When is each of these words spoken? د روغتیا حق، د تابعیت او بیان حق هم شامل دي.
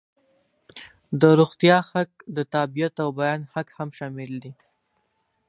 د 1.19 1.21
روغتیا 1.39 1.77
حق، 1.89 2.11
د 2.35 2.37
تابعیت 2.53 2.95
او 3.03 3.09
بیان 3.19 3.41
حق 3.53 3.67
هم 3.77 3.89
شامل 3.97 4.31
دي. 4.43 4.53